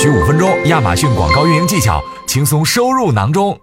[0.00, 3.58] 需五分钟，亚马逊广告运营技巧轻松收入囊中。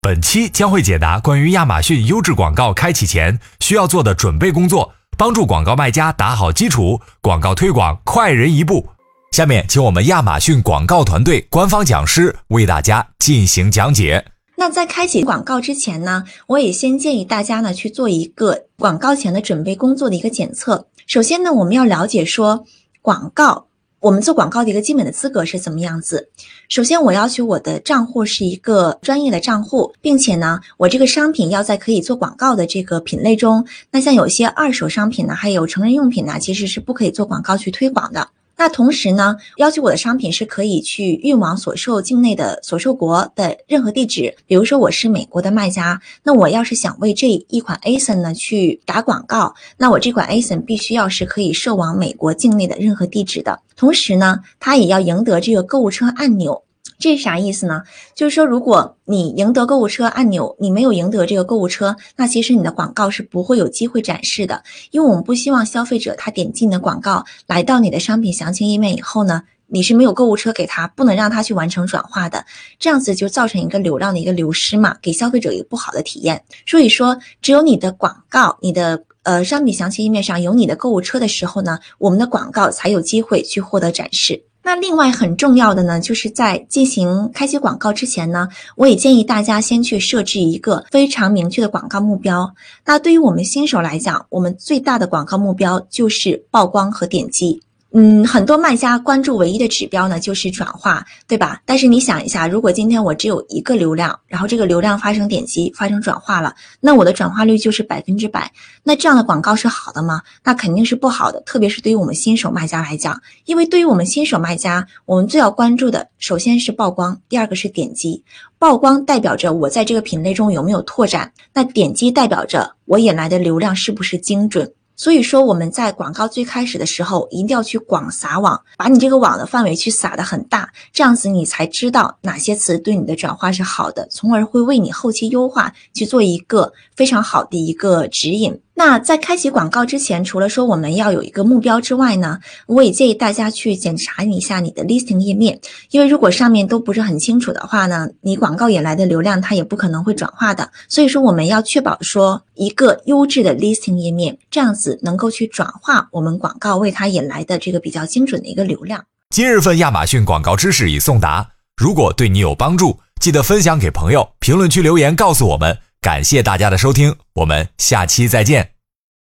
[0.00, 8.88] 本期将会解答关于亚马逊优质广告开启前需要做的准备工作，帮助广告卖家打好基础，广告推广快人一步。
[9.32, 14.24] 下面，请我们亚马逊广告团队官方讲师为大家进行讲解。
[14.56, 20.86] 那在开启广告之前呢，我也先建议大家呢去做一个广告前的准备工作的一个检测。
[21.06, 22.64] 首先呢，我们要了解说
[23.02, 23.66] 广告。
[24.04, 26.28] 我们做广告的一个基本的资格是怎么样子？
[26.68, 33.66] 首先，我要求我的账户是一个专业的账户，并且呢，我这个商品要在可以做广告的这个品类中。
[33.90, 38.28] 那像有些二手商品呢，还有成人用品呢，其实是不可以做广告去推广的。
[38.64, 44.34] 那同时呢，要求我的商品是可以去运往所售境内的所售国的任何地址。
[44.46, 53.60] 比如说我是美国的卖家，那我要是想为这一款 ASIN 呢去打广告，那我这款 ASIN 必须要是可以售往美国境内的任何地址的。
[53.76, 56.62] 同时呢，它也要赢得这个购物车按钮。
[57.04, 57.82] 这是啥意思呢？
[58.14, 64.62] 就是说，如果你赢得购物车按钮，你没有赢得这个购物车，那其实你的广告是不会有机会展示的。
[64.90, 72.42] 因为我们不希望消费者他点进你的广告，来到你的商品详情页面以后呢，你是没有购物车给他，不能让他去完成转化的，
[72.78, 76.42] 这样子就造成一个流量的一个流失嘛，给消费者一个不好的体验。
[76.64, 84.46] 所以说，只有你的广告，你的呃商品详情页面上有你的购物车的时候呢，我们的广告才有机会去获得展示。
[84.64, 92.54] 那另外很重要的呢，就是在进行开启广告之前呢，我也建议大家先去设置一个非常明确的广告目标。
[92.84, 97.62] 那对于我们新手来讲，我们最大的广告目标就是曝光和点击。
[97.96, 101.62] 嗯，很多卖家关注唯一的指标呢，就是转化，对吧？
[101.64, 108.50] 但是你想一下，如果今天我只有一个流量，然后这个流量发生点击、发生转化了，那我的转化率就是百分之百。
[108.82, 110.20] 那这样的广告是好的吗？
[110.42, 118.20] 那肯定是不好的，特别是对于我们新手卖家来讲，因为对于我们新手卖家，我们最要关注的，首先是曝光，第二个是点击。
[118.58, 124.68] 曝光代表着我在这个品类中有没有拓展，那点击代表着我引来的流量是不是精准。
[124.96, 138.58] 所以说，我们在广告最开始的时候，一定要去广撒网，把你这个网的范围去撒的很大，这样子你才知道哪些词对你的转化是好的，从而会为你后期优化去做一个非常好的一个指引。
[138.76, 150.68] 那在开启广告之前，除了说我们要有一个目标之外呢，我也建议大家去检查一下你的 listing 页面，因为如果上面都不是很清楚的话呢，你广告引来的流量它也不可能会转化的。
[150.88, 159.04] 所以说，我们要确保说一个优质的 listing 页面，这样子能够去转化我们广告为它引来的这个比较精准的一个流量。
[159.30, 165.78] 今日份亚马逊广告知识已送达，如果对你有帮助，记得分享给朋友，评论区留言告诉我们。
[166.04, 168.73] 感谢大家的收听，我们下期再见。